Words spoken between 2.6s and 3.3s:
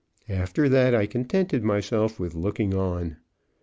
on.